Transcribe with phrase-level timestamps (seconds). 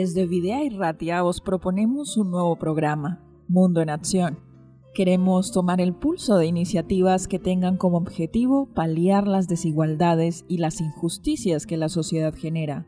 [0.00, 4.38] Desde Videa y Ratia os proponemos un nuevo programa, Mundo en Acción.
[4.94, 10.80] Queremos tomar el pulso de iniciativas que tengan como objetivo paliar las desigualdades y las
[10.80, 12.86] injusticias que la sociedad genera.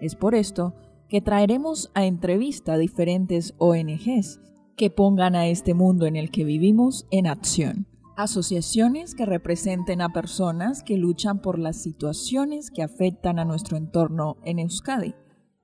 [0.00, 0.72] Es por esto
[1.08, 4.38] que traeremos a entrevista a diferentes ONGs
[4.76, 7.88] que pongan a este mundo en el que vivimos en acción.
[8.16, 14.36] Asociaciones que representen a personas que luchan por las situaciones que afectan a nuestro entorno
[14.44, 15.16] en Euskadi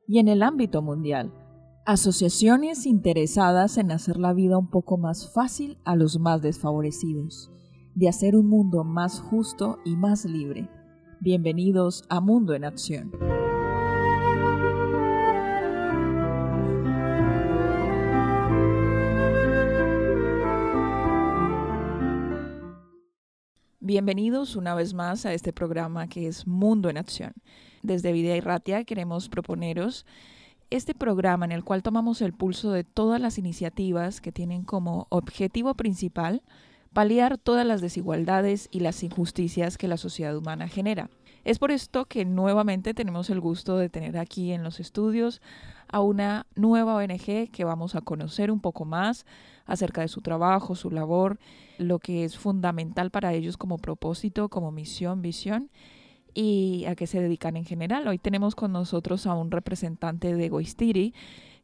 [0.09, 1.33] y en el ámbito mundial.
[1.85, 7.53] Asociaciones interesadas en hacer la vida un poco más fácil a los más desfavorecidos,
[7.95, 10.71] de hacer un mundo más justo y más libre.
[11.21, 13.13] Bienvenidos a Mundo en Acción.
[23.81, 27.33] Bienvenidos una vez más a este programa que es Mundo en Acción.
[27.83, 30.05] Desde Vida y Ratia queremos proponeros
[30.71, 35.07] este programa en el cual tomamos el pulso de todas las iniciativas que tienen como
[35.11, 36.43] objetivo principal
[36.93, 41.11] paliar todas las desigualdades y las injusticias que la sociedad humana genera.
[41.45, 45.41] Es por esto que nuevamente tenemos el gusto de tener aquí en los estudios
[45.89, 49.25] a una nueva ONG que vamos a conocer un poco más
[49.65, 51.39] acerca de su trabajo, su labor,
[51.79, 55.71] lo que es fundamental para ellos como propósito, como misión, visión
[56.41, 58.07] y a qué se dedican en general.
[58.07, 61.13] Hoy tenemos con nosotros a un representante de Goistiri,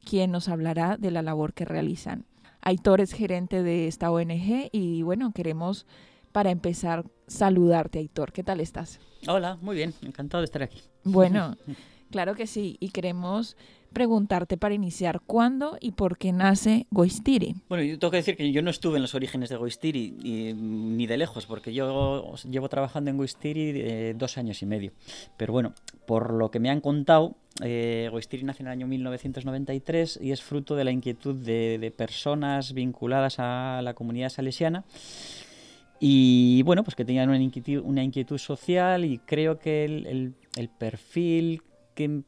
[0.04, 2.24] quien nos hablará de la labor que realizan.
[2.60, 5.86] Aitor es gerente de esta ONG y bueno, queremos
[6.32, 8.32] para empezar saludarte, Aitor.
[8.32, 8.98] ¿Qué tal estás?
[9.28, 10.80] Hola, muy bien, encantado de estar aquí.
[11.04, 11.56] Bueno,
[12.10, 13.56] claro que sí, y queremos
[13.94, 17.54] preguntarte para iniciar cuándo y por qué nace Goistiri.
[17.68, 20.10] Bueno, yo tengo que decir que yo no estuve en los orígenes de Goistiri
[20.54, 24.92] ni de lejos, porque yo llevo trabajando en Goistiri eh, dos años y medio.
[25.38, 25.72] Pero bueno,
[26.06, 30.42] por lo que me han contado, eh, Goistiri nace en el año 1993 y es
[30.42, 34.84] fruto de la inquietud de, personas vinculadas a la comunidad salesiana.
[36.00, 40.68] Y bueno, pues que tenían una inquietud, una inquietud social y creo que el, el
[40.68, 41.62] perfil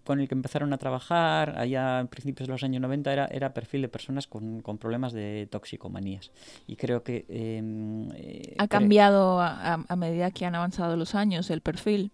[0.05, 3.53] con el que empezaron a trabajar allá en principios de los años 90 era, era
[3.53, 6.31] perfil de personas con, con problemas de toxicomanías.
[6.67, 7.27] Y creo que...
[7.29, 12.13] Em, eh, ¿Ha cambiado a, a, medida que han avanzado los años el perfil?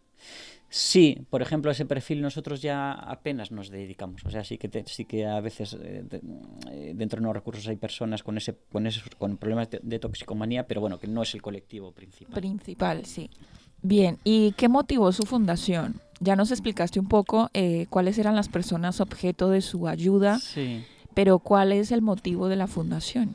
[0.74, 4.24] Sí, por ejemplo, ese perfil nosotros ya apenas nos dedicamos.
[4.24, 6.02] O sea, sí que, sí que a veces eh,
[6.70, 9.98] eh, dentro de los recursos hay personas con, ese, con, esos, con problemas de, de
[9.98, 12.34] toxicomanía, pero bueno, que no es el colectivo principal.
[12.34, 13.28] Principal, sí.
[13.82, 16.00] Bien, ¿y qué motivó su fundación?
[16.20, 20.38] Ya nos explicaste un poco eh, cuáles eran las personas objeto de su ayuda,
[21.14, 23.34] pero ¿cuál es el motivo de la fundación?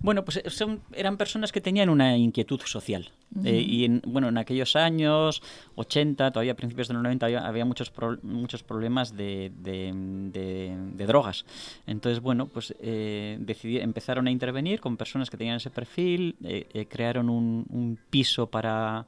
[0.00, 3.10] Bueno, pues eh, son, eran personas que tenían una inquietud social.
[3.44, 5.42] Eh, y en, bueno, en aquellos años
[5.74, 7.92] 80, todavía a principios de los 90, había, muchos,
[8.22, 11.44] muchos problemas de, de, drogas.
[11.86, 16.36] Entonces, bueno, pues decidí, empezaron a intervenir con personas que tenían ese perfil,
[16.88, 19.04] crearon un piso para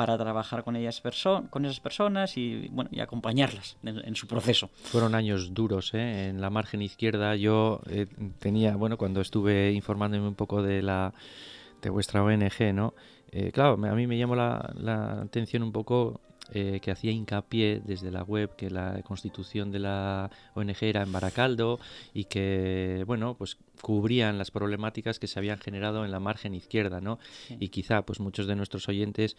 [0.00, 1.02] para trabajar con ellas
[1.50, 4.70] con esas personas y bueno y acompañarlas en, su proceso.
[4.84, 6.28] Fueron años duros ¿eh?
[6.28, 7.36] en la margen izquierda.
[7.36, 8.06] Yo eh,
[8.38, 11.12] tenía bueno cuando estuve informándome un poco de la
[11.82, 12.94] de vuestra ONG, ¿no?
[13.30, 16.18] Eh, claro, a mí me llamó la, la atención un poco
[16.52, 21.12] eh, que hacía hincapié desde la web que la constitución de la ONG era en
[21.12, 21.78] Baracaldo
[22.12, 27.00] y que, bueno, pues cubrían las problemáticas que se habían generado en la margen izquierda,
[27.00, 27.20] ¿no?
[27.48, 29.36] Y quizá, pues muchos de nuestros oyentes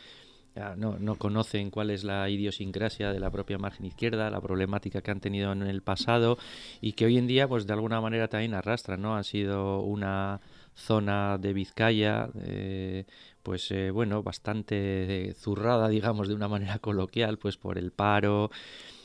[0.78, 5.12] no, no, conocen cuál es la idiosincrasia de la propia margen izquierda, la problemática que
[5.12, 6.38] han tenido en el pasado
[6.82, 9.16] y que hoy en día, pues de alguna manera también arrastran, ¿no?
[9.16, 10.42] Han sido una
[10.76, 13.06] zona de Vizcaya, eh,
[13.44, 18.52] pues eh, bueno, bastante zurrada, digamos, de una manera coloquial, pues por el paro,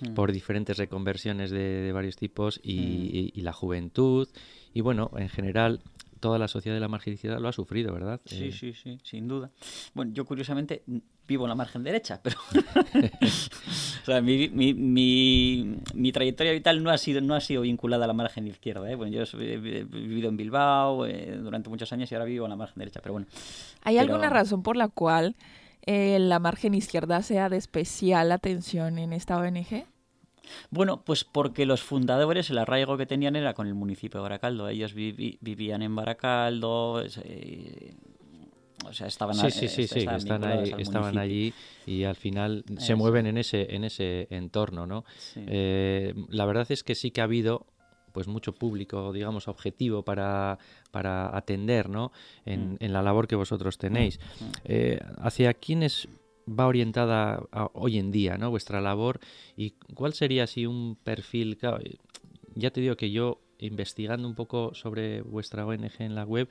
[0.01, 0.15] mm.
[0.15, 2.61] por diferentes reconversiones de, varios tipos mm.
[2.65, 4.29] y, la juventud.
[4.75, 5.81] Y bueno, en general,
[6.21, 8.21] toda la sociedad de la margen izquierda lo ha sufrido, ¿verdad?
[8.25, 9.51] Sí, eh, sí, sí, sin duda.
[9.95, 10.83] Bueno, yo curiosamente
[11.27, 12.37] vivo en la margen derecha, pero
[14.03, 14.75] o sea, mi, mi,
[15.95, 18.91] mi, trayectoria vital no ha sido no ha sido vinculada a la margen izquierda.
[18.91, 18.95] ¿eh?
[18.95, 22.57] Bueno, yo he vivido en Bilbao eh, durante muchos años y ahora vivo en la
[22.57, 23.27] margen derecha, pero bueno.
[23.83, 25.37] ¿Hay alguna razón por la cual
[25.85, 29.87] eh, la margen izquierda sea de especial atención en esta ONG?
[30.71, 34.69] Bueno, pues porque los fundadores, el arraigo que tenían era con el municipio de Baracaldo.
[34.69, 37.95] Ellos vivían en Baracaldo, eh,
[38.89, 40.07] o sea, estaban, sí, sí, sí, sí,
[40.79, 41.53] estaban allí
[41.87, 45.05] y al final se mueven en ese, en ese entorno, ¿no?
[45.35, 47.67] Eh, la verdad es que sí que ha habido
[48.13, 50.59] pues mucho público, digamos, objetivo para,
[50.91, 52.13] para atender, ¿no?
[52.47, 52.77] En, mm.
[52.81, 54.19] en la labor que vosotros tenéis.
[54.19, 54.45] Mm.
[54.65, 56.09] Eh, ¿Hacia quiénes
[56.49, 58.51] va orientada hoy en día, ¿no?
[58.51, 59.21] Vuestra labor
[59.57, 61.59] y cuál sería así un perfil,
[62.55, 66.49] ya te digo que yo investigando un poco sobre vuestra ONG en la web,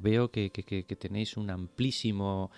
[0.00, 0.50] veo que,
[0.98, 2.50] tenéis un amplísimo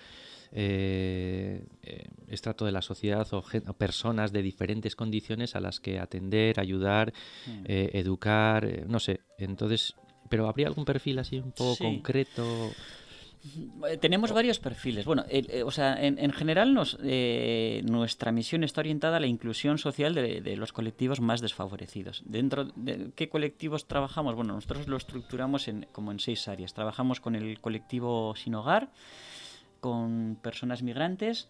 [0.53, 3.43] eh, eh, estrato de la sociedad o,
[3.73, 7.13] personas de diferentes condiciones a las que atender, ayudar,
[7.47, 7.63] mm.
[7.65, 9.21] eh, educar, no sé.
[9.37, 9.95] Entonces,
[10.29, 12.71] pero ¿habría algún perfil así un poco concreto?
[13.89, 15.05] Eh, tenemos varios perfiles.
[15.05, 20.13] Bueno, eh, o sea, en, general eh, nuestra misión está orientada a la inclusión social
[20.13, 22.21] de, los colectivos más desfavorecidos.
[22.25, 24.35] ¿Dentro de qué colectivos trabajamos?
[24.35, 26.73] Bueno, nosotros lo estructuramos en, como en seis áreas.
[26.73, 28.91] Trabajamos con el colectivo sin hogar,
[29.79, 31.49] con personas migrantes,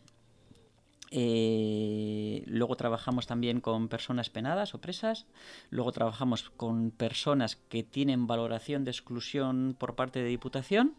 [1.14, 5.26] luego trabajamos también con personas penadas o presas.
[5.70, 10.96] Luego trabajamos con personas que tienen valoración de exclusión por parte de Diputación.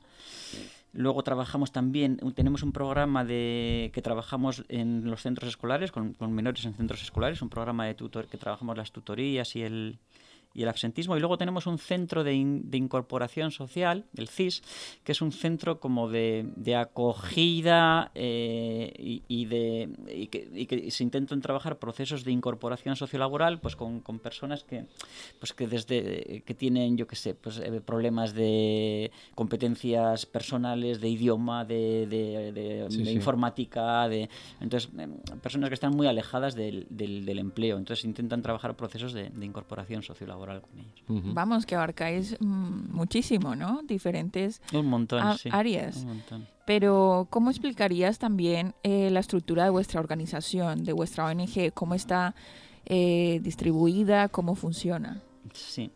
[0.92, 6.32] Luego trabajamos también, tenemos un programa de que trabajamos en los centros escolares, con, con
[6.32, 9.98] menores en centros escolares, un programa de tutor que trabajamos las tutorías y el,
[10.54, 11.16] y el absentismo.
[11.16, 14.62] Y luego tenemos un centro de, incorporación social, el CIS,
[15.04, 21.78] que es un centro como de, acogida eh, y, de, y que, se intentan trabajar
[21.78, 24.86] procesos de incorporación sociolaboral pues con, personas que,
[25.38, 31.08] pues que desde que tienen, yo qué sé, pues, eh, problemas de competencias personales, de
[31.08, 34.28] idioma, de, informática, de
[34.60, 37.78] entonces em, personas que están muy alejadas del, del, empleo.
[37.78, 40.41] Entonces intentan trabajar procesos de, incorporación sociolaboral
[41.08, 43.82] Vamos, que abarcáis mm, muchísimo, ¿no?
[43.82, 44.60] Diferentes
[45.50, 46.06] áreas.
[46.64, 51.72] Pero, ¿cómo explicarías también eh, la estructura de vuestra organización, de vuestra ONG?
[51.74, 52.34] ¿Cómo está
[52.86, 54.28] eh, distribuida?
[54.28, 55.20] ¿Cómo funciona?
[55.52, 55.90] Sí.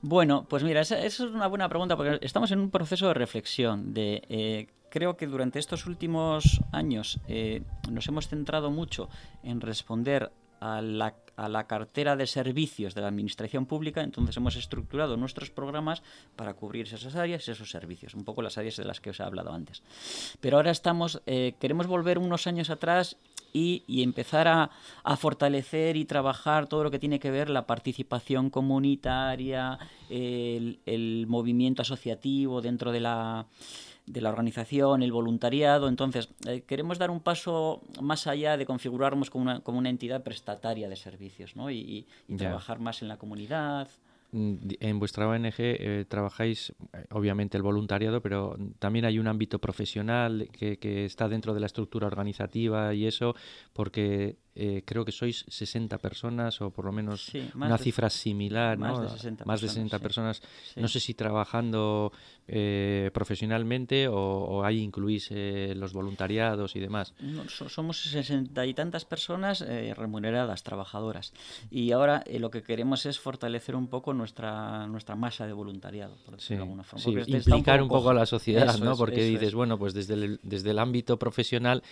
[0.00, 3.92] Bueno, pues mira, esa, es una buena pregunta porque estamos en un proceso de reflexión.
[3.92, 7.20] De, eh, creo que durante estos últimos años
[7.90, 9.10] nos hemos centrado mucho
[9.42, 15.50] en responder a la cartera de servicios de la Administración Pública, entonces hemos estructurado nuestros
[15.50, 16.02] programas
[16.36, 19.20] para cubrir esas áreas y esos servicios, un poco las áreas de las que os
[19.20, 19.82] he hablado antes.
[20.40, 23.16] Pero ahora estamos, eh, queremos volver unos años atrás
[23.52, 29.78] y, empezar a, fortalecer y trabajar todo lo que tiene que ver la participación comunitaria,
[30.10, 33.46] el movimiento asociativo dentro de la
[34.06, 35.88] de la organización, el voluntariado.
[35.88, 40.22] Entonces, eh, queremos dar un paso más allá de configurarnos como una, como una entidad
[40.22, 41.70] prestataria de servicios ¿no?
[41.70, 42.06] y,
[42.38, 43.88] trabajar más en la comunidad.
[44.32, 49.58] Mm, en vuestra ONG eh, trabajáis, eh, obviamente, el voluntariado, pero también hay un ámbito
[49.58, 53.34] profesional que, que, está dentro de la estructura organizativa y eso,
[53.72, 58.98] porque eh, creo que sois 60 personas o por lo menos una cifra similar, más
[59.02, 60.40] De 60 más de 60 personas.
[60.76, 62.10] No sé si trabajando
[62.48, 67.12] eh, profesionalmente o, ahí incluís eh, los voluntariados y demás.
[67.68, 71.34] somos 60 y tantas personas remuneradas, trabajadoras.
[71.70, 76.36] Y ahora lo que queremos es fortalecer un poco nuestra, nuestra masa de voluntariado, por
[76.36, 77.20] decirlo de alguna forma.
[77.26, 78.96] Implicar un poco, a la sociedad, ¿no?
[78.96, 81.82] Porque dices, bueno, pues desde el, desde el ámbito profesional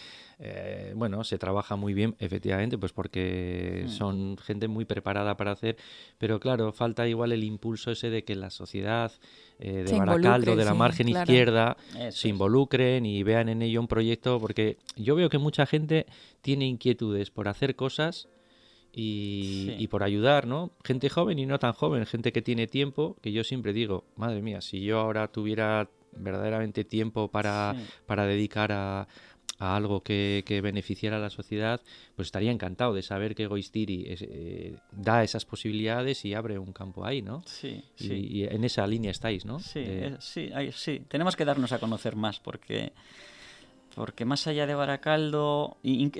[0.94, 5.76] bueno, se trabaja muy bien, efectivamente, pues porque son gente muy preparada para hacer,
[6.18, 9.12] pero claro, falta igual el impulso ese de que la sociedad
[9.58, 11.76] eh, de Baracaldo, de la margen izquierda,
[12.10, 16.06] se involucren y vean en ello un proyecto, porque yo veo que mucha gente
[16.40, 18.28] tiene inquietudes por hacer cosas.
[18.96, 20.70] Y, y, por ayudar, ¿no?
[20.84, 24.40] Gente joven y no tan joven, gente que tiene tiempo, que yo siempre digo, madre
[24.40, 27.74] mía, si yo ahora tuviera verdaderamente tiempo para,
[28.06, 29.08] para dedicar a,
[29.58, 31.80] a algo que, que, beneficiara a la sociedad,
[32.16, 37.04] pues estaría encantado de saber que Goistiri eh, da esas posibilidades y abre un campo
[37.04, 37.42] ahí, ¿no?
[37.46, 38.26] Sí, y, sí.
[38.30, 39.60] y en esa línea estáis, ¿no?
[39.60, 41.02] Sí, eh, sí, sí.
[41.08, 42.92] Tenemos que darnos a conocer más porque
[43.94, 46.10] porque más allá de Baracaldo, y,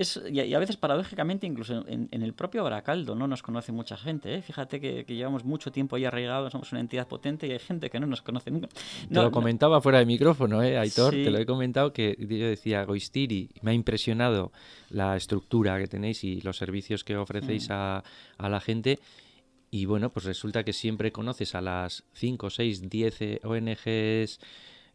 [0.54, 4.34] a veces paradójicamente incluso en, el propio Baracaldo no nos conoce mucha gente.
[4.34, 4.42] ¿eh?
[4.42, 7.98] Fíjate que, llevamos mucho tiempo ahí arraigados, somos una entidad potente y hay gente que
[7.98, 8.68] no nos conoce nunca.
[9.08, 11.12] te lo comentaba fuera de micrófono, ¿eh, Aitor?
[11.12, 14.52] Te lo he comentado que yo decía, Goistiri, me ha impresionado
[14.90, 17.72] la estructura que tenéis y los servicios que ofrecéis mm.
[17.72, 18.04] a,
[18.38, 19.00] a la gente.
[19.70, 24.38] Y bueno, pues resulta que siempre conoces a las 5, 6, 10 ONGs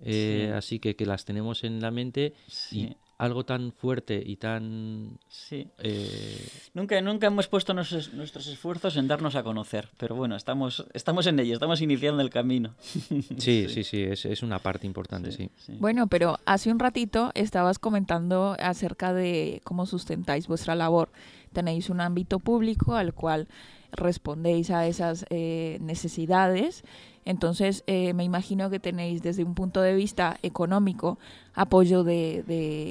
[0.01, 2.33] eh, así que, que las tenemos en la mente
[2.71, 5.19] y algo tan fuerte y tan...
[5.27, 5.67] Sí.
[5.79, 11.27] Eh, nunca, nunca hemos puesto nuestros, esfuerzos en darnos a conocer, pero bueno, estamos, estamos
[11.27, 12.73] en ello, estamos iniciando el camino.
[13.37, 15.49] Sí, sí, sí, es, es, una parte importante, sí.
[15.79, 21.09] Bueno, pero hace un ratito estabas comentando acerca de cómo sustentáis vuestra labor.
[21.53, 23.47] Tenéis un ámbito público al cual
[23.91, 26.83] respondéis a esas eh, necesidades
[27.29, 31.19] entonces, eh, me imagino que tenéis desde un punto de vista económico
[31.53, 32.41] apoyo de,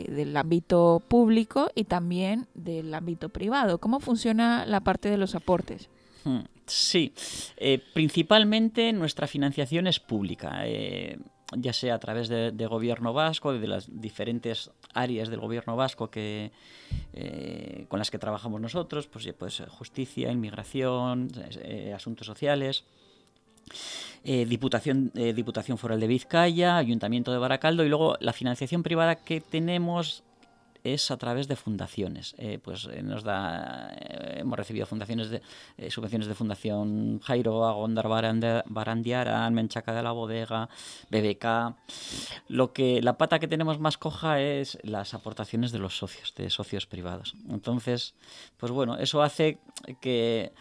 [0.09, 3.79] del ámbito público y también del ámbito privado.
[3.79, 5.89] ¿Cómo funciona la parte de los aportes?
[6.23, 6.43] Hmm.
[6.67, 7.13] Sí,
[7.57, 10.61] eh, principalmente nuestra financiación es pública.
[10.67, 11.19] Eh,
[11.57, 16.53] ya sea a través de, gobierno vasco, de las diferentes áreas del gobierno vasco que,
[17.13, 21.29] eh, con las que trabajamos nosotros, pues, pues justicia, inmigración,
[21.93, 22.85] asuntos sociales.
[24.25, 30.23] Diputación, Diputación Foral de Vizcaya, Ayuntamiento de Baracaldo y luego la financiación privada que tenemos
[30.85, 32.35] es a través de fundaciones.
[32.39, 35.43] Eh, pues eh, nos da, eh, hemos recibido fundaciones de,
[35.91, 40.69] subvenciones de Fundación Jairo, Agondar Barandiara, Menchaca de la Bodega,
[41.11, 41.75] BBK.
[42.49, 46.51] Lo que, la pata que tenemos más coja es las aportaciones de los socios, de
[46.51, 47.35] socios privados.
[47.51, 48.15] Entonces,
[48.57, 49.59] pues bueno, eso hace
[50.01, 50.53] que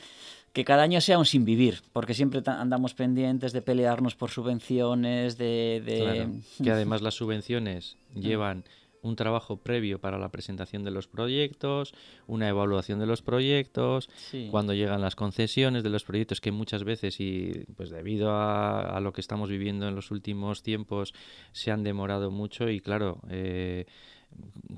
[0.53, 5.37] que cada año sea un sin vivir, porque siempre andamos pendientes de pelearnos por subvenciones,
[5.37, 6.41] de...
[6.63, 8.63] que además las subvenciones llevan
[9.01, 11.93] un trabajo previo para la presentación de los proyectos,
[12.27, 14.09] una evaluación de los proyectos,
[14.51, 19.13] cuando llegan las concesiones de los proyectos que muchas veces y pues debido a, lo
[19.13, 21.13] que estamos viviendo en los últimos tiempos
[21.51, 23.85] se han demorado mucho y claro eh,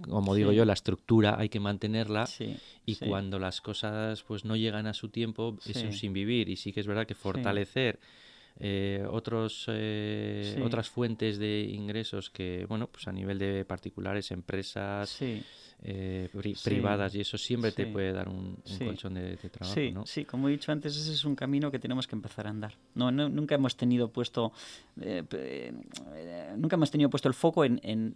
[0.02, 2.28] como digo yo, la estructura hay que mantenerla
[2.86, 6.50] y cuando las cosas pues no llegan a su tiempo es un sin vivir.
[6.50, 8.00] Y sí que es verdad que fortalecer
[8.60, 15.18] eh, otros, eh, otras fuentes de ingresos que, bueno, pues a nivel de particulares, empresas,
[15.82, 16.30] eh,
[16.64, 19.74] privadas y eso siempre te puede dar un, colchón de, trabajo.
[19.74, 20.06] Sí, ¿no?
[20.06, 22.74] sí, como he dicho antes, ese es un camino que tenemos que empezar a andar.
[22.96, 24.52] No, nunca hemos tenido puesto
[25.00, 25.72] eh,
[26.58, 28.16] nunca hemos tenido puesto el foco en, en,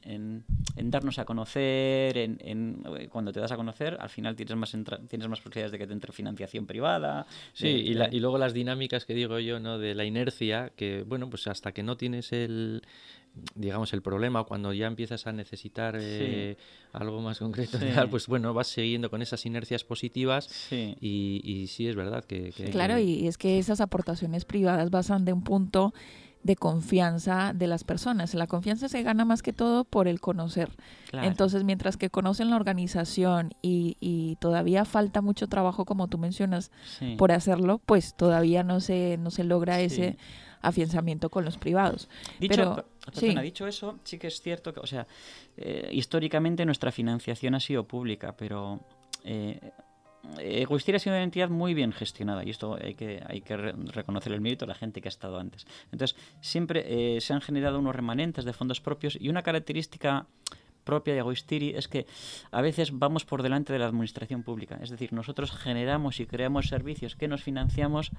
[0.76, 4.72] en, darnos a conocer, en, cuando te das a conocer, al final tienes más
[5.08, 7.26] tienes más posibilidades de que te entre financiación privada.
[7.54, 9.78] Sí, y, y luego las dinámicas que digo yo, ¿no?
[9.78, 12.84] De la inercia, que bueno, pues hasta que no tienes el
[13.56, 16.58] digamos, el problema, cuando ya empiezas a necesitar eh,
[16.92, 17.78] algo más concreto,
[18.12, 22.52] pues bueno, vas siguiendo con esas inercias positivas Y, y, sí es verdad que...
[22.72, 25.94] claro, y es que esas aportaciones privadas basan de un punto
[26.44, 28.34] de confianza de las personas.
[28.34, 30.70] La confianza se gana más que todo por el conocer.
[31.14, 36.70] Entonces, mientras que conocen la organización y, y, todavía falta mucho trabajo, como tú mencionas,
[37.18, 40.18] por hacerlo, pues todavía no se, no se logra ese
[40.64, 42.10] afianzamiento con los privados.
[42.40, 45.06] Dicho, Pero, dicho eso, sí que es cierto que, o sea,
[45.58, 48.80] eh, históricamente nuestra financiación ha sido pública, pero
[49.24, 49.60] eh,
[50.24, 54.42] ha sido una entidad muy bien gestionada y esto hay que, hay que reconocer el
[54.42, 55.68] mérito a la gente que ha estado antes.
[55.92, 60.28] Entonces, siempre eh, se han generado unos remanentes de fondos propios y una característica
[60.86, 62.06] propia de Agoistiri es que
[62.52, 64.80] a veces vamos por delante de la administración pública.
[64.82, 68.12] Es decir, nosotros generamos y creamos servicios que nos financiamos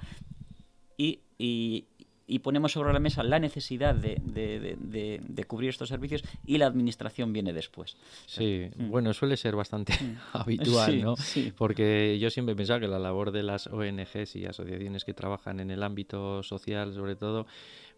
[0.96, 1.86] y, y
[2.42, 7.32] ponemos sobre la mesa la necesidad de, de, de, cubrir estos servicios y la administración
[7.32, 7.96] viene después.
[8.26, 8.90] Sí, mm.
[8.90, 10.16] bueno, suele ser bastante mm.
[10.32, 11.14] habitual, ¿no?
[11.56, 15.60] Porque yo siempre he pensado que la labor de las ONGs y asociaciones que trabajan
[15.60, 17.46] en el ámbito social, sobre todo,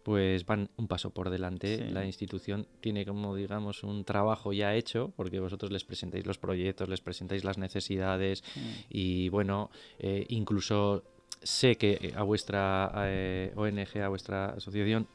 [0.03, 1.89] pues van un paso por delante.
[1.91, 6.87] La institución tiene como digamos un trabajo ya hecho, porque vosotros les presentáis los proyectos,
[6.87, 8.59] les presentáis las necesidades mm.
[8.89, 9.69] y bueno,
[9.99, 11.03] eh, incluso
[11.43, 15.07] sé que a vuestra eh, ONG, a vuestra asociación,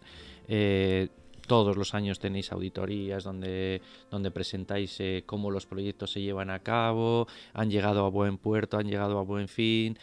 [0.49, 1.09] eh,
[1.47, 6.61] todos los años tenéis auditorías donde, donde presentáis eh, cómo los proyectos se llevan a
[6.61, 9.99] cabo, han llegado a buen puerto, han llegado a buen fin.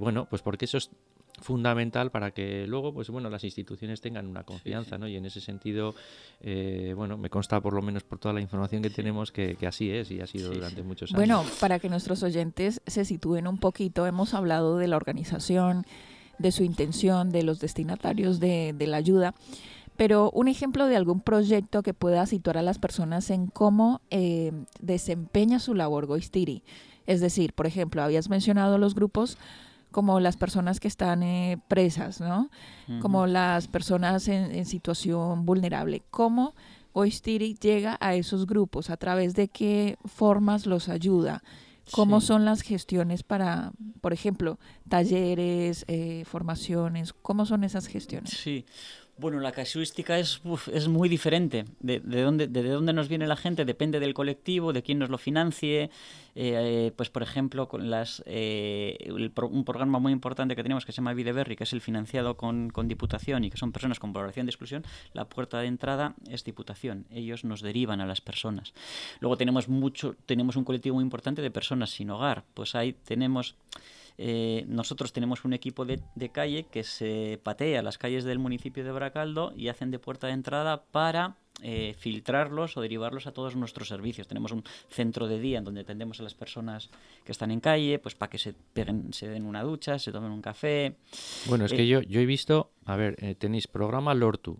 [0.00, 0.90] bueno, pues porque eso es
[1.40, 5.08] fundamental para que luego pues bueno las instituciones tengan una confianza ¿no?
[5.08, 5.94] y en ese sentido
[6.40, 9.90] eh, bueno me consta por lo menos por toda la información que tenemos que, así
[9.90, 13.58] es y ha sido durante muchos años bueno para que nuestros oyentes se sitúen un
[13.58, 15.86] poquito hemos hablado de la organización
[16.38, 19.34] de su intención de los destinatarios de, la ayuda
[19.96, 24.52] pero un ejemplo de algún proyecto que pueda situar a las personas en cómo eh,
[24.80, 26.62] desempeña su labor Goistiri.
[27.06, 29.36] Es decir, por ejemplo, habías mencionado los grupos
[29.90, 32.50] como las personas que están eh, presas, ¿no?
[33.00, 36.02] Como las personas en, situación vulnerable.
[36.10, 36.54] ¿Cómo
[36.92, 38.90] Oistiri llega a esos grupos?
[38.90, 41.42] ¿A través de qué formas los ayuda?
[41.92, 47.12] ¿Cómo son las gestiones para, por ejemplo, talleres, eh, formaciones?
[47.12, 48.30] ¿Cómo son esas gestiones?
[48.30, 48.64] Sí,
[49.20, 50.40] bueno, la casuística es,
[50.72, 51.64] es muy diferente.
[51.80, 55.10] De, de, dónde, de, dónde nos viene la gente depende del colectivo, de quién nos
[55.10, 55.90] lo financie.
[56.34, 60.96] Eh, pues, por ejemplo, con las, eh, un programa muy importante que tenemos que se
[60.96, 64.46] llama Videberry, que es el financiado con, con, Diputación y que son personas con valoración
[64.46, 67.06] de exclusión, la puerta de entrada es Diputación.
[67.10, 68.72] Ellos nos derivan a las personas.
[69.20, 72.44] Luego tenemos, mucho, tenemos un colectivo muy importante de personas sin hogar.
[72.54, 73.54] Pues ahí tenemos
[74.22, 75.98] eh, nosotros tenemos un equipo de,
[76.30, 80.34] calle que se patea las calles del municipio de Baracaldo y hacen de puerta de
[80.34, 84.28] entrada para eh, filtrarlos o derivarlos a todos nuestros servicios.
[84.28, 86.90] Tenemos un centro de día en donde atendemos a las personas
[87.24, 90.32] que están en calle, pues para que se peguen, se den una ducha, se tomen
[90.32, 90.96] un café.
[91.46, 94.58] Bueno, es que yo, yo he visto, a ver, tenéis programa Lortu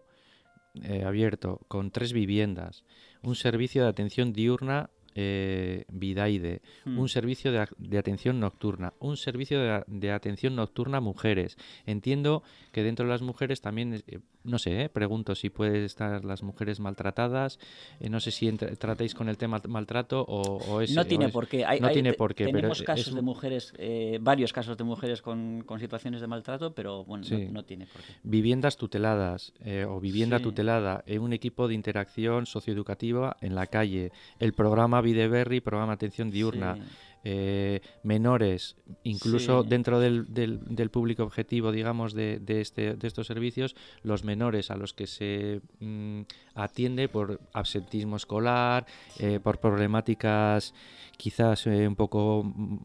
[1.05, 2.83] abierto con tres viviendas,
[3.21, 7.09] un servicio de atención diurna eh, Vidaide, un hmm.
[7.09, 11.57] servicio de, atención nocturna, un servicio de, atención nocturna a mujeres.
[11.87, 16.25] Entiendo que dentro de las mujeres también, eh, no sé, eh, pregunto si pueden estar
[16.25, 17.59] las mujeres maltratadas,
[18.01, 20.93] eh, no sé si tratáis con el tema maltrato o, es...
[20.93, 21.65] No tiene por qué.
[21.65, 23.73] Hay, no tiene por qué, tenemos casos de mujeres,
[24.21, 28.13] varios casos de mujeres con, situaciones de maltrato, pero bueno, no, tiene por qué.
[28.23, 29.53] Viviendas tuteladas
[29.89, 35.93] o vivienda tutelada, un equipo de interacción socioeducativa en la calle, el programa Videberry, programa
[35.95, 36.79] Atención Diurna,
[37.25, 43.77] eh, menores, incluso dentro del, del, público objetivo, digamos, de, de, este, de estos servicios,
[44.03, 46.23] los menores a los que se mm,
[46.55, 48.87] atiende por absentismo escolar,
[49.19, 50.75] eh, por problemáticas
[51.19, 52.79] quizás eh, un poco mm,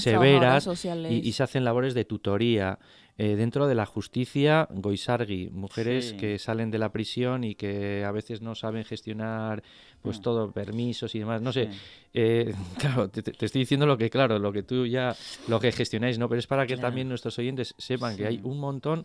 [0.00, 0.66] severas
[1.10, 2.78] y, y, se hacen labores de tutoría.
[3.18, 8.10] Eh, dentro de la justicia, Goisargi, mujeres que salen de la prisión y que a
[8.10, 9.62] veces no saben gestionar
[10.00, 10.22] pues mm.
[10.22, 11.42] todo, permisos y demás.
[11.42, 11.68] No sé,
[12.14, 15.14] eh, claro, te, estoy diciendo lo que, claro, lo que tú ya,
[15.46, 16.28] lo que gestionáis, ¿no?
[16.28, 19.04] Pero es para que también nuestros oyentes sepan que hay un montón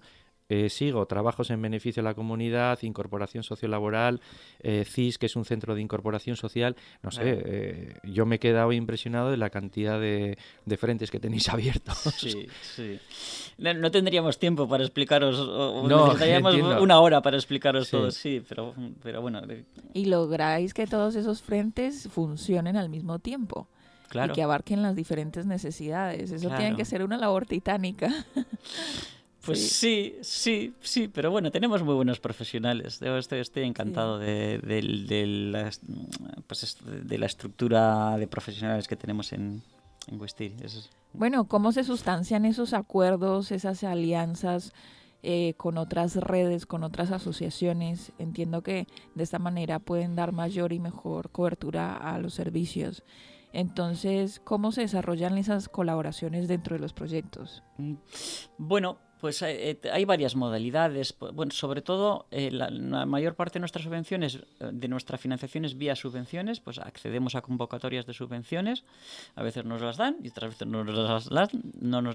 [0.50, 4.22] eh, sigo trabajos en beneficio de la comunidad, incorporación sociolaboral,
[4.62, 6.78] eh, CIS, que es un centro de incorporación social.
[7.04, 10.38] No sé, eh, yo me he quedado impresionado de la cantidad de,
[10.78, 11.98] frentes que tenéis abiertos.
[11.98, 12.98] Sí, sí.
[13.58, 18.74] No, tendríamos tiempo para explicaros, no, necesitaríamos una hora para explicaros todo, sí, pero,
[19.04, 19.42] pero bueno.
[19.94, 23.68] Y lográis que todos esos frentes funcionen al mismo tiempo.
[24.10, 24.32] Claro.
[24.32, 26.32] Y que abarquen las diferentes necesidades.
[26.32, 28.10] Eso tiene que ser una labor titánica.
[29.48, 30.18] Pues sí.
[30.22, 33.02] sí, sí, pero bueno, tenemos muy buenos profesionales.
[33.02, 35.72] estoy, estoy encantado de, la,
[36.46, 39.64] pues de, la, estructura de profesionales que tenemos en,
[40.08, 40.20] en
[41.14, 44.74] Bueno, ¿cómo se sustancian esos acuerdos, esas alianzas
[45.24, 48.12] eh, con otras redes, con otras asociaciones?
[48.20, 53.04] Entiendo que de esta manera pueden dar mayor y mejor cobertura a los servicios.
[53.54, 57.64] Entonces, ¿cómo se desarrollan esas colaboraciones dentro de los proyectos?
[58.58, 61.16] Bueno, pues eh, eh, hay varias modalidades.
[61.34, 62.70] Bueno, sobre todo, eh, la,
[63.06, 68.06] mayor parte de nuestras subvenciones, de nuestra financiación es vía subvenciones, pues accedemos a convocatorias
[68.06, 68.84] de subvenciones.
[69.36, 71.30] A veces nos las dan y otras veces no nos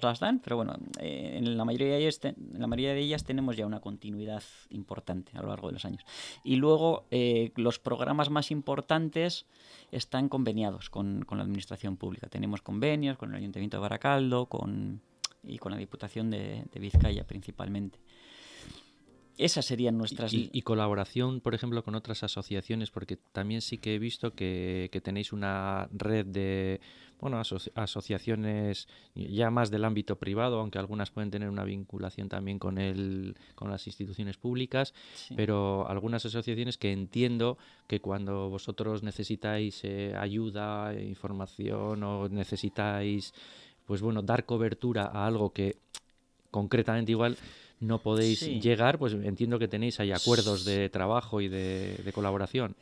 [0.02, 1.96] las, dan, pero bueno, en, la mayoría
[2.94, 6.04] de ellas, tenemos ya una continuidad importante a lo largo de los años.
[6.44, 7.06] Y luego,
[7.56, 9.46] los programas más importantes
[9.90, 12.28] están conveniados con, con la administración pública.
[12.28, 15.00] Tenemos convenios con el Ayuntamiento de Baracaldo, con
[15.42, 17.98] y con la Diputación de, Vizcaya principalmente.
[19.38, 20.32] Esas serían nuestras...
[20.34, 25.32] Y, colaboración, por ejemplo, con otras asociaciones, porque también sí que he visto que, tenéis
[25.32, 26.80] una red de
[27.22, 27.40] bueno,
[27.76, 33.36] asociaciones ya más del ámbito privado, aunque algunas pueden tener una vinculación también con, el,
[33.54, 34.92] con las instituciones públicas,
[35.36, 43.32] pero algunas asociaciones que entiendo que cuando vosotros necesitáis eh, ayuda, información o necesitáis
[43.86, 45.76] pues bueno, dar cobertura a algo que
[46.50, 47.36] concretamente igual
[47.80, 52.76] no podéis llegar, pues entiendo que tenéis ahí acuerdos de trabajo y de, colaboración.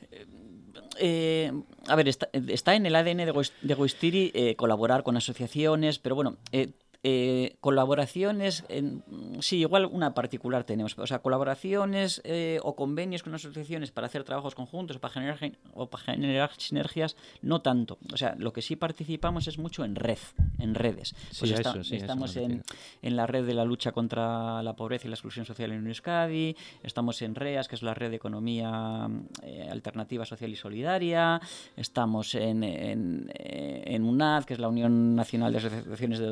[0.98, 1.50] Eh,
[1.88, 3.24] a ver, está, en el ADN
[3.62, 6.68] de, Goistiri eh, colaborar con asociaciones, pero bueno, eh,
[7.02, 9.02] eh, colaboraciones, en,
[9.40, 14.22] sí, igual una particular tenemos, o sea, colaboraciones eh, o convenios con asociaciones para hacer
[14.24, 15.38] trabajos conjuntos o para, generar,
[15.72, 17.98] o para generar sinergias, no tanto.
[18.12, 20.18] O sea, lo que sí participamos es mucho en red,
[20.58, 21.14] en redes.
[21.38, 22.62] Pues estamos en,
[23.00, 26.54] en, la red de la lucha contra la pobreza y la exclusión social en Euskadi,
[26.82, 29.08] estamos en REAS, que es la red de economía
[29.42, 31.40] eh, alternativa social y solidaria,
[31.76, 36.26] estamos en, en, en UNAD, que es la Unión Nacional de Asociaciones de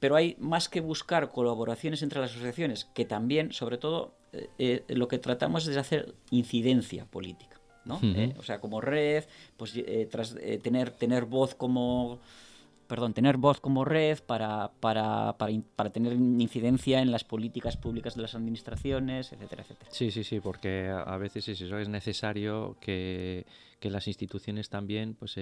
[0.00, 4.84] Pero hay más que buscar colaboraciones entre las asociaciones, que también, sobre todo, eh, eh,
[4.88, 7.60] lo que tratamos es de hacer incidencia política.
[7.84, 8.00] ¿no?
[8.02, 9.24] Eh, o sea, como red,
[9.58, 9.74] pues
[10.10, 12.18] tras tener, tener voz como
[12.86, 18.14] perdón, tener voz como red para, para, para, para, tener incidencia en las políticas públicas
[18.14, 19.90] de las administraciones, etcétera, etcétera.
[19.90, 23.46] Sí, sí, sí, porque a veces es eso, es necesario que,
[23.80, 25.34] que las instituciones también pues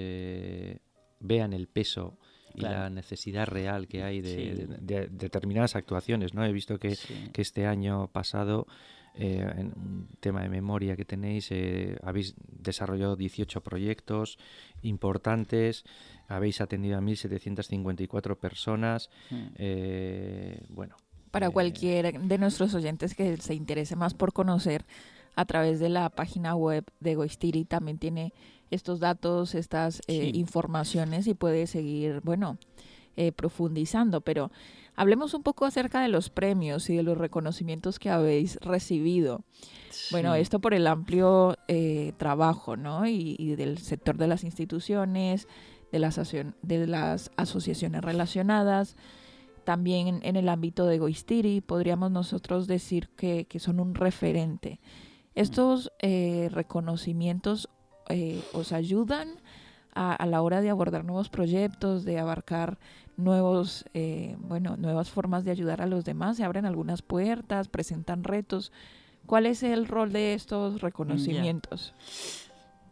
[1.20, 2.16] vean el peso
[2.54, 6.34] y la necesidad real que hay de, determinadas actuaciones.
[6.34, 6.44] ¿no?
[6.44, 6.96] He visto que,
[7.32, 8.66] que este año pasado
[9.14, 14.38] eh, en un tema de memoria que tenéis, eh, habéis desarrollado 18 proyectos
[14.80, 15.84] importantes,
[16.28, 19.10] habéis atendido a 1.754 personas.
[19.30, 19.46] Mm.
[19.56, 20.96] eh, bueno.
[21.30, 24.84] Para eh, cualquier de nuestros oyentes que se interese más por conocer
[25.34, 28.32] a través de la página web de Goistiri también tiene
[28.72, 30.38] estos datos, estas eh, Sí.
[30.38, 32.58] informaciones y puede seguir, bueno,
[33.16, 34.20] eh, profundizando.
[34.22, 34.50] Pero
[34.96, 39.44] hablemos un poco acerca de los premios y de los reconocimientos que habéis recibido.
[40.10, 43.06] Bueno, esto por el amplio eh, trabajo, ¿no?
[43.06, 45.46] Y, y del sector de las instituciones,
[45.92, 46.18] de las,
[46.62, 48.96] de las asociaciones relacionadas,
[49.64, 54.80] también en, en el ámbito de Goistiri, podríamos nosotros decir que, que son un referente.
[55.34, 57.68] Estos eh, reconocimientos
[58.12, 59.28] eh, os ayudan
[59.94, 62.78] a, a la hora de abordar nuevos proyectos, de abarcar
[63.16, 68.24] nuevos, eh, bueno, nuevas formas de ayudar a los demás, se abren algunas puertas, presentan
[68.24, 68.72] retos.
[69.26, 71.94] ¿Cuál es el rol de estos reconocimientos?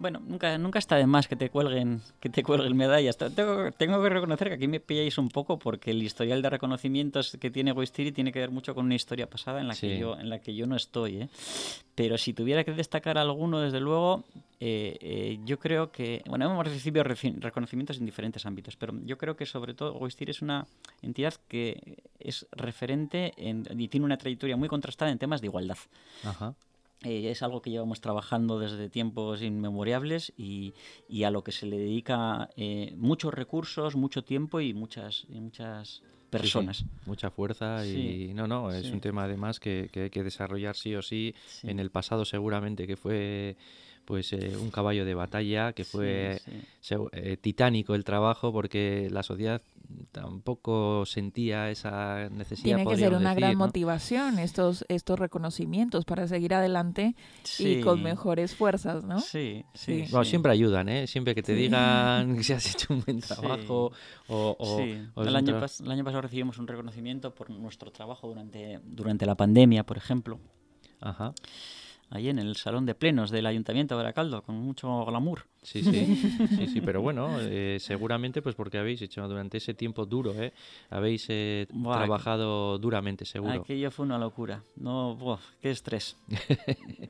[0.00, 3.18] Bueno, nunca, nunca está de más que te cuelguen, que te cuelguen medallas.
[3.18, 6.48] Te- Tengo, tengo que reconocer que aquí me pilláis un poco porque el historial de
[6.48, 9.98] reconocimientos que tiene Goistiri tiene que ver mucho con una historia pasada en la, que,
[9.98, 11.18] yo, en la que yo no estoy.
[11.22, 11.28] ¿eh?
[11.94, 14.24] Pero si tuviera que destacar alguno, desde luego,
[14.58, 16.22] eh, eh, yo creo que...
[16.26, 20.40] Bueno, hemos recibido reconocimientos en diferentes ámbitos, pero yo creo que sobre todo Goistiri es
[20.40, 20.66] una
[21.02, 25.76] entidad que es referente en- y tiene una trayectoria muy contrastada en temas de igualdad.
[26.24, 26.54] Ajá.
[27.02, 30.74] Eh, es algo que llevamos trabajando desde tiempos inmemorables y,
[31.08, 35.40] y a lo que se le dedica eh, muchos recursos, mucho tiempo y muchas, y
[35.40, 36.84] muchas Sí, sí, personas.
[37.06, 40.76] mucha fuerza Sí, y no, no, es un tema además que, que hay que desarrollar
[40.76, 41.02] sí o.
[41.02, 41.34] Sí.
[41.64, 43.56] En el pasado seguramente que fue
[44.10, 46.40] pues eh, un caballo de batalla, que fue
[46.80, 46.94] sí.
[47.12, 49.62] eh, titánico el trabajo porque la sociedad
[50.10, 52.76] tampoco sentía esa necesidad.
[52.76, 53.66] Tiene que ser una decir, gran ¿no?
[53.66, 57.14] motivación estos, estos reconocimientos para seguir adelante
[57.58, 59.20] y con mejores fuerzas, ¿no?
[59.20, 60.04] Sí, Sí.
[60.04, 60.10] sí.
[60.10, 60.30] Bueno, sí.
[60.30, 61.06] siempre ayudan, ¿eh?
[61.06, 61.62] Siempre que te Sí.
[61.62, 63.28] digan que has hecho un buen Sí.
[63.28, 63.92] trabajo
[64.28, 65.00] o, o- Sí.
[65.14, 68.26] o es El, año tra- pas- el año pasado recibimos un reconocimiento por nuestro trabajo
[68.26, 70.38] durante, durante la pandemia, por ejemplo,
[71.00, 71.32] Ajá.
[72.10, 75.46] Ahí en el salón de plenos del Ayuntamiento de Baracaldo, con mucho glamour.
[75.62, 76.16] Sí, sí,
[76.56, 80.54] sí, sí, pero bueno, eh, seguramente pues porque habéis hecho durante ese tiempo duro, ¿eh?
[80.88, 83.60] Habéis eh, Buah, trabajado duramente, seguro.
[83.60, 84.62] Aquello fue una locura.
[84.76, 86.16] No, buah, qué estrés.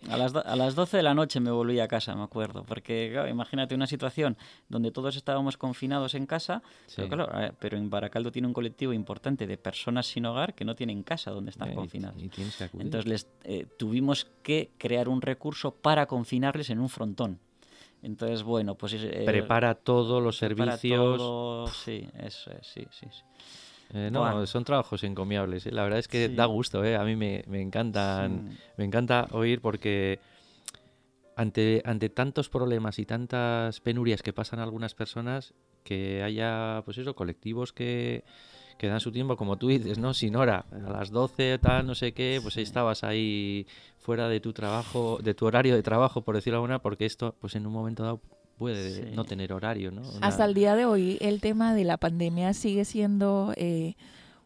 [0.09, 2.65] A las, do- a las 12 de la noche me volví a casa, me acuerdo.
[2.65, 4.37] Porque, claro, imagínate una situación
[4.69, 6.61] donde todos estábamos confinados en casa,
[6.97, 10.65] pero, claro, eh, pero en Baracaldo tiene un colectivo importante de personas sin hogar que
[10.65, 12.21] no tienen casa donde están Eh, confinadas.
[12.21, 12.31] y.
[12.81, 13.29] Entonces les
[13.77, 17.39] tuvimos que crear un recurso para confinarles en un frontón.
[18.03, 18.95] Entonces, bueno, pues...
[18.95, 21.01] eh, Prepara todos los prepara servicios.
[21.19, 23.07] todo, Sí, eso es, sí, sí.
[23.11, 23.23] sí.
[23.93, 25.67] Eh, no, son trabajos encomiables.
[25.67, 25.73] ¿eh?
[25.73, 26.35] La verdad es que Sí.
[26.35, 26.97] da gusto, ¿eh?
[26.97, 28.57] A mí me, me encantan, Sí.
[28.77, 30.21] me encanta oír porque
[31.37, 37.15] ante, ante tantos problemas y tantas penurias que pasan algunas personas, que haya, pues eso,
[37.15, 38.25] colectivos que,
[38.81, 40.15] que dan su tiempo, como tú dices, ¿no?
[40.15, 43.67] Sin hora, a las 12 tal, no sé qué, pues ahí estabas ahí
[43.99, 47.35] fuera de tu trabajo, de tu horario de trabajo, por decirlo de alguna porque esto,
[47.41, 48.21] pues en un momento dado
[48.57, 49.03] puede Sí.
[49.15, 50.01] no tener horario, ¿no?
[50.01, 53.97] Una- Hasta el día de hoy el tema de la pandemia sigue siendo eh,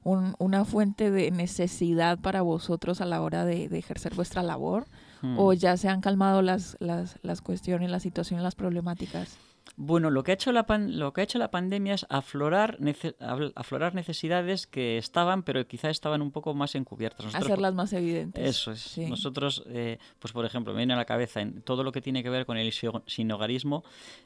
[0.03, 4.85] un- una fuente de necesidad para vosotros a la hora de, de ejercer vuestra labor
[5.23, 5.39] Hmm.
[5.39, 9.39] o ya se han calmado las, las, las cuestiones, las situaciones, las problemáticas.
[9.77, 12.79] Bueno, lo que ha hecho la, pan- lo que ha hecho la pandemia es aflorar,
[12.79, 13.17] nece-
[13.57, 17.27] aflorar necesidades que estaban, pero quizá estaban un poco más encubiertas.
[17.27, 18.49] Nosotros, Hacerlas más evidentes.
[18.49, 18.81] Eso es.
[18.81, 19.07] Sí.
[19.07, 22.23] Nosotros, eh, pues por ejemplo, me viene a la cabeza en todo lo que tiene
[22.23, 23.83] que ver con el sinogarismo,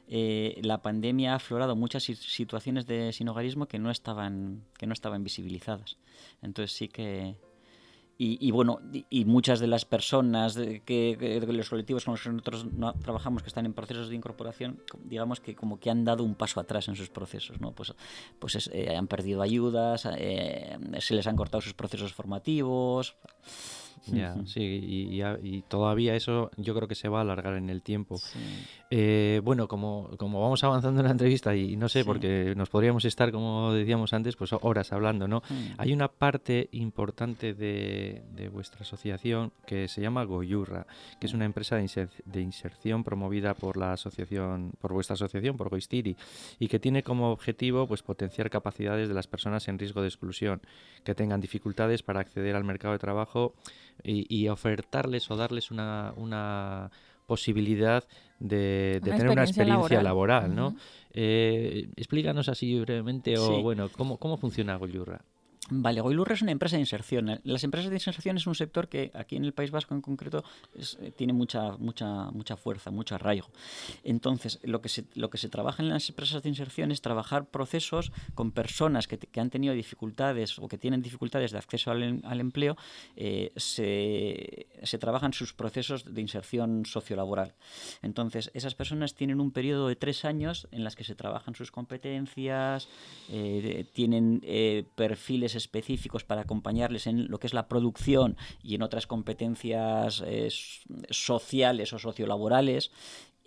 [0.07, 4.93] eh, la pandemia ha aflorado muchas si- situaciones de sinogarismo que no estaban, que no
[4.93, 5.97] estaban visibilizadas.
[6.43, 7.35] Entonces sí que
[8.21, 12.21] y, y bueno, y, muchas de las personas de- que, de los colectivos con los
[12.21, 15.89] que nosotros no- trabajamos que están en procesos de incorporación, co- digamos que como que
[15.89, 17.71] han dado un paso atrás en sus procesos, ¿no?
[17.71, 17.93] Pues,
[18.37, 23.15] pues es- eh, han perdido ayudas, eh, se les han cortado sus procesos formativos.
[24.07, 27.69] Ya, sí, y, y y todavía eso yo creo que se va a alargar en
[27.69, 28.17] el tiempo.
[28.17, 28.39] Sí.
[28.91, 32.05] Eh, bueno, como, como vamos avanzando en la entrevista y no sé, Sí.
[32.05, 35.41] porque nos podríamos estar, como decíamos antes, pues horas hablando, ¿no?
[35.49, 35.73] Mm.
[35.77, 40.87] Hay una parte importante de, de vuestra asociación que se llama Goyurra,
[41.19, 45.57] que es una empresa de, inser- de inserción promovida por la asociación, por vuestra asociación,
[45.57, 46.15] por Goistiri,
[46.59, 50.61] y que tiene como objetivo pues potenciar capacidades de las personas en riesgo de exclusión,
[51.03, 53.53] que tengan dificultades para acceder al mercado de trabajo
[54.03, 56.91] y, y ofertarles o darles una, una
[57.25, 58.03] posibilidad
[58.39, 60.45] de, de Una tener una experiencia laboral.
[60.49, 60.75] laboral, ¿no?
[61.13, 63.61] Eh, explícanos así brevemente o Sí.
[63.61, 65.21] bueno, ¿cómo, cómo funciona Goyurra?
[65.71, 67.39] Vale, Goilurra es una empresa de inserción.
[67.43, 70.43] Las empresas de inserción es un sector que aquí en el País Vasco en concreto
[70.73, 73.47] eh, tiene mucha, mucha, mucha fuerza, mucho arraigo.
[74.03, 77.45] Entonces, lo que, se, lo que se trabaja en las empresas de inserción es trabajar
[77.45, 82.21] procesos con personas que, han tenido dificultades o que tienen dificultades de acceso al, em,
[82.23, 82.75] empleo.
[83.15, 87.53] Eh, se, se, trabajan sus procesos de inserción sociolaboral.
[88.01, 91.71] Entonces, esas personas tienen un periodo de tres años en las que se trabajan sus
[91.71, 92.87] competencias,
[93.29, 94.41] eh, tienen
[94.95, 100.49] perfiles específicos para acompañarles en lo que es la producción y en otras competencias eh,
[101.09, 102.91] sociales o sociolaborales.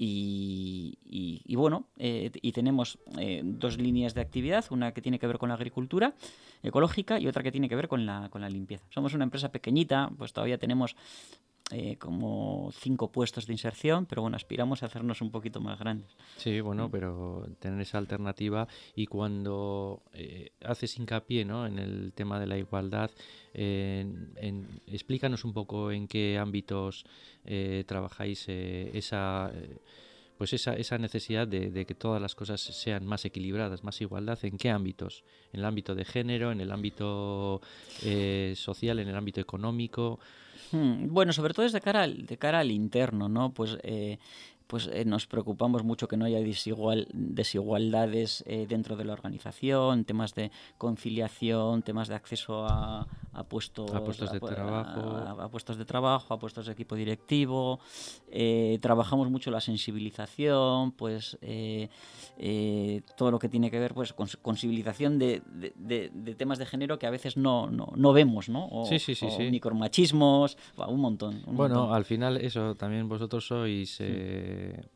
[0.05, 5.39] Y, bueno, eh, y tenemos eh, dos líneas de actividad, una que tiene que ver
[5.39, 6.15] con la agricultura
[6.63, 8.85] ecológica y otra que tiene que ver con la, con la limpieza.
[8.91, 10.97] Somos una empresa pequeñita, pues todavía tenemos
[11.73, 16.15] eh, como cinco puestos de inserción, pero bueno, aspiramos a hacernos un poquito más grandes.
[16.37, 21.67] Sí, bueno, pero tener esa alternativa y cuando eh, haces hincapié ¿no?
[21.67, 23.11] en el tema de la igualdad,
[23.55, 27.05] explícanos un poco en qué ámbitos
[27.45, 29.51] eh, trabajáis esa
[30.39, 34.59] pues esa, esa necesidad de, que todas las cosas sean más equilibradas, más igualdad, ¿en
[34.59, 35.25] qué ámbitos?
[35.53, 37.61] ¿En el ámbito de género, en el ámbito
[38.55, 40.19] social, en el ámbito económico?
[40.73, 43.53] Hmm, bueno, sobre todo es de cara al, de cara al interno, ¿no?
[43.53, 44.19] Pues eh,
[44.73, 50.07] pues eh, nos preocupamos mucho que no haya desigual, desigualdades eh, dentro de la organización,
[50.07, 53.07] temas de conciliación, temas de acceso a,
[53.51, 53.93] puestos,
[54.33, 55.01] de trabajo,
[55.39, 57.81] a, puestos de trabajo, a puestos de equipo directivo.
[58.31, 61.37] Eh, trabajamos mucho la sensibilización, pues
[63.15, 65.43] todo lo que tiene que ver pues con sensibilización de,
[66.39, 68.69] temas de género que a veces no, no, vemos, ¿no?
[68.71, 70.57] O, sí, sí, sí, micromachismos,
[70.89, 71.43] un montón.
[71.45, 74.01] bueno, al final eso también vosotros sois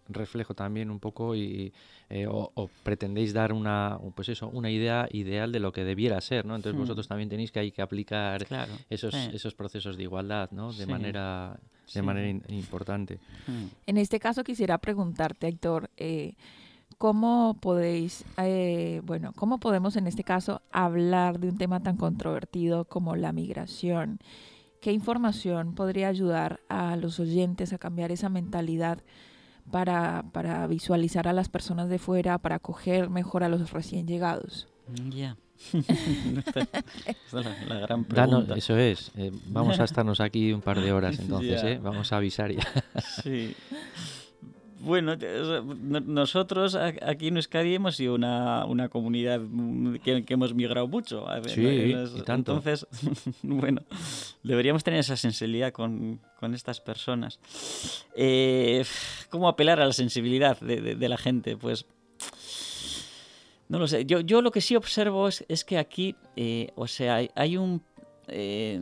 [0.08, 1.72] reflejo también un poco y
[2.10, 6.44] eh, o, pretendéis dar una pues eso una idea ideal de lo que debiera ser
[6.44, 6.82] no entonces hmm.
[6.82, 8.46] vosotros también tenéis que hay que aplicar
[8.90, 11.58] esos esos procesos de igualdad no de manera
[11.92, 13.66] de manera importante hmm.
[13.86, 16.34] en este caso quisiera preguntarte Héctor eh,
[16.98, 22.86] ¿Cómo podéis, eh, bueno, cómo podemos en este caso hablar de un tema tan controvertido
[22.86, 24.18] como la migración?
[24.80, 29.02] ¿Qué información podría ayudar a los oyentes a cambiar esa mentalidad
[29.70, 34.68] para, para visualizar a las personas de fuera, para acoger mejor a los recién llegados?
[35.10, 35.36] Ya.
[35.72, 38.54] es la, gran pregunta.
[38.54, 39.10] eso es.
[39.16, 41.80] Eh, vamos a estarnos aquí un par de horas entonces, ¿eh?
[41.82, 42.62] Vamos a avisar ya.
[43.22, 43.54] sí.
[44.86, 49.40] Bueno, nosotros aquí en Euskadi hemos sido una, una comunidad
[50.04, 51.26] que, hemos migrado mucho.
[51.46, 52.52] Sí, y tanto.
[52.52, 52.86] Entonces,
[53.42, 53.82] bueno,
[54.44, 57.40] deberíamos tener esa sensibilidad con, con estas personas.
[58.14, 58.84] Eh,
[59.28, 61.56] ¿Cómo apelar a la sensibilidad de, de, la gente?
[61.56, 61.84] Pues
[63.68, 64.06] no lo sé.
[64.06, 67.56] Yo, yo lo que sí observo es, es que aquí, eh, o sea, hay, hay
[67.56, 67.82] un...
[68.28, 68.80] Eh,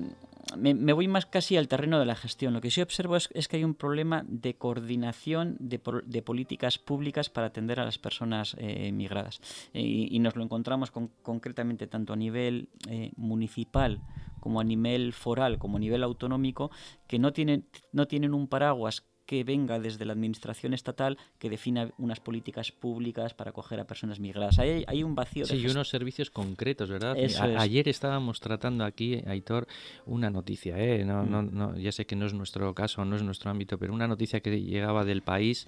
[0.57, 2.53] me, voy más casi al terreno de la gestión.
[2.53, 7.49] Lo que sí observo es, que hay un problema de coordinación de, políticas públicas para
[7.49, 9.41] atender a las personas eh, migradas.
[9.73, 14.01] y, nos lo encontramos concretamente tanto a nivel eh, municipal
[14.41, 16.71] como a nivel foral, como a nivel autonómico,
[17.07, 21.91] que no tienen, no tienen un paraguas que venga desde la administración estatal que defina
[21.99, 24.59] unas políticas públicas para acoger a personas migradas.
[24.59, 25.47] Hay, hay un vacío.
[25.47, 27.17] Sí, y unos servicios concretos, ¿verdad?
[27.59, 29.67] Ayer estábamos tratando aquí, Aitor,
[30.07, 31.05] una noticia, ¿eh?
[31.05, 31.51] No, no, mm.
[31.53, 34.41] no, ya sé que no es nuestro caso, no es nuestro ámbito, pero una noticia
[34.41, 35.67] que llegaba del país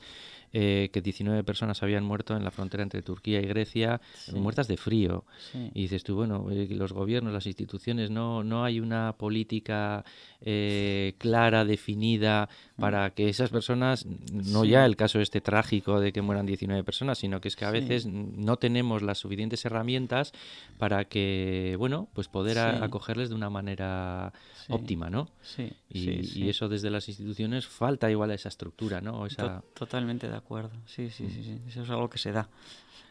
[0.58, 4.00] eh, que 19 personas habían muerto en la frontera entre Turquía y Grecia,
[4.32, 5.26] muertas de frío.
[5.52, 10.02] Y dices tú, bueno, eh, los gobiernos, las instituciones, no, no hay una política
[10.40, 12.80] eh, clara, definida, mm.
[12.80, 17.18] para que esas personas, no ya el caso este trágico de que mueran 19 personas,
[17.18, 20.32] sino que es que a veces no tenemos las suficientes herramientas
[20.78, 24.32] para que, bueno, pues poder acogerles de una manera
[24.70, 25.28] óptima, ¿no?
[25.42, 29.26] Sí, y, eso desde las instituciones falta igual a esa estructura, ¿no?
[29.26, 29.62] Esa...
[29.74, 30.45] Totalmente de acuerdo.
[30.86, 32.48] Sí, sí, sí, sí, Eso es algo que se da.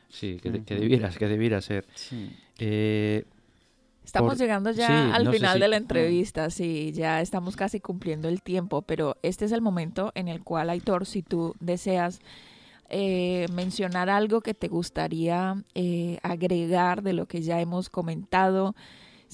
[0.10, 1.86] Sí, que, que debiera, que debiera ser.
[2.60, 3.26] Eh,
[4.04, 8.82] estamos llegando ya al final de la entrevista, sí, ya estamos casi cumpliendo el tiempo,
[8.82, 12.22] pero este es el momento en el cual, Aitor, si tú deseas
[12.90, 18.76] eh, mencionar algo que te gustaría eh, agregar de lo que ya hemos comentado,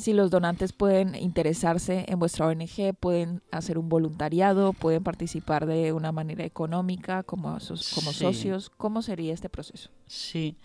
[0.02, 5.94] si los donantes pueden interesarse en vuestra ONG, pueden hacer un voluntariado, pueden participar de
[5.94, 8.70] una manera económica como, como socios.
[8.70, 9.90] ¿Cómo sería este proceso?
[10.08, 10.58] Sí,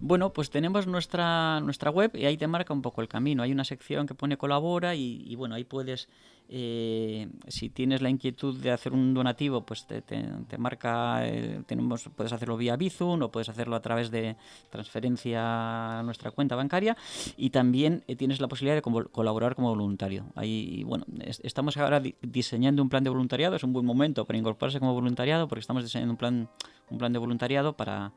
[0.00, 3.42] bueno, pues tenemos nuestra, nuestra web y ahí te marca un poco el camino.
[3.42, 6.08] Hay una sección que pone colabora y, bueno, ahí puedes
[6.56, 10.22] Eh, si tienes la inquietud de hacer un donativo, pues te,
[10.56, 11.20] marca,
[11.66, 14.36] tenemos, puedes hacerlo vía Bizum o puedes hacerlo a través de
[14.70, 16.96] transferencia a nuestra cuenta bancaria
[17.36, 20.26] y también eh, tienes la posibilidad de colaborar como voluntario.
[20.36, 21.04] Ahí, bueno,
[21.42, 25.48] estamos ahora diseñando un plan de voluntariado, es un buen momento para incorporarse como voluntariado
[25.48, 26.48] porque estamos diseñando un plan,
[26.88, 28.12] un plan de voluntariado para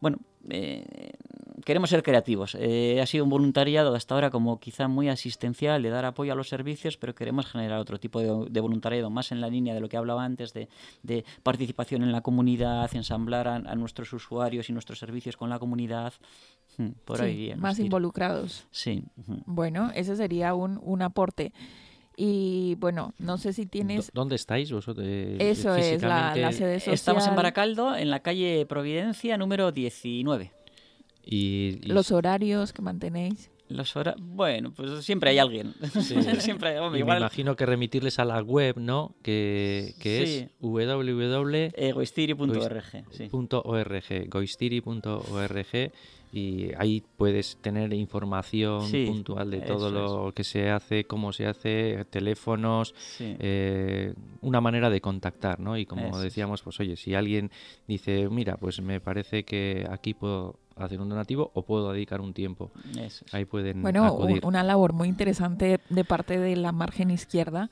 [0.00, 1.12] bueno, eh,
[1.64, 2.56] queremos ser creativos.
[2.58, 6.36] Eh, ha sido un voluntariado hasta ahora como quizá muy asistencial, de dar apoyo a
[6.36, 9.88] los servicios, pero queremos generar otro tipo de, voluntariado, más en la línea de lo
[9.88, 10.68] que hablaba antes, de,
[11.42, 16.12] participación en la comunidad, ensamblar a, nuestros usuarios y nuestros servicios con la comunidad.
[16.76, 17.52] Hmm, por ahí.
[17.56, 18.66] Más involucrados.
[18.70, 19.04] Sí.
[19.46, 21.52] Bueno, ese sería un, un aporte.
[22.22, 24.10] Y bueno, no sé si tienes...
[24.12, 25.06] ¿Dónde estáis vosotros?
[25.08, 26.94] Eso es, la, sede social.
[26.94, 30.52] Estamos en Baracaldo, en la calle Providencia número 19.
[31.24, 33.50] ¿Y, los horarios que mantenéis?
[33.68, 35.72] Los bueno, pues siempre hay alguien.
[36.40, 39.14] siempre Me imagino que remitirles a la web, ¿no?
[39.22, 42.84] Que, que es www.goistiri.org.
[43.12, 43.30] Sí.
[44.28, 45.92] goistiri.org
[46.32, 52.04] y ahí puedes tener información puntual de todo lo que se hace, cómo se hace,
[52.10, 55.76] teléfonos, eh, una manera de contactar, ¿no?
[55.76, 57.50] Y como decíamos, pues oye, si alguien
[57.88, 62.32] dice, mira, pues me parece que aquí puedo hacer un donativo o puedo dedicar un
[62.32, 62.70] tiempo.
[63.32, 67.70] Ahí pueden Bueno, una labor muy interesante de parte de la margen izquierda.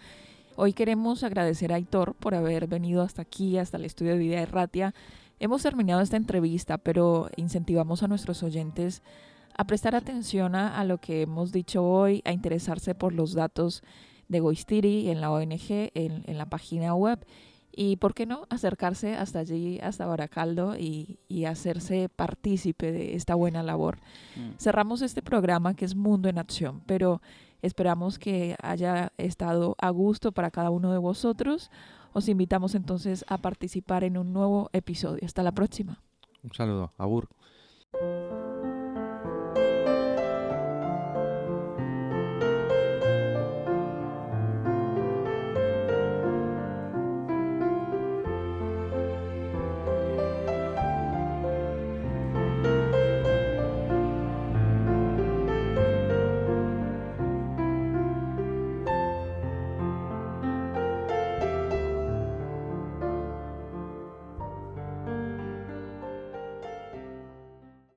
[0.56, 4.40] Hoy queremos agradecer a Aitor por haber venido hasta aquí, hasta el estudio de Vida
[4.40, 4.92] Erratia
[5.40, 9.02] Hemos terminado esta entrevista, pero incentivamos a nuestros oyentes
[9.56, 13.82] a prestar atención a, lo que hemos dicho hoy, a interesarse por los datos
[14.28, 17.24] de Goistiri en la ONG, en, la página web
[17.72, 23.62] y, ¿por qué no?, acercarse hasta allí, hasta Baracaldo y, hacerse partícipe de esta buena
[23.62, 23.98] labor.
[24.36, 24.58] Mm.
[24.58, 27.20] Cerramos este programa que es Mundo en Acción, pero
[27.62, 31.70] esperamos que haya estado a gusto para cada uno de vosotros.
[32.18, 35.24] Os invitamos entonces a participar en un nuevo episodio.
[35.24, 36.02] Hasta la próxima.
[36.42, 36.92] Un saludo.
[36.98, 37.28] Agur.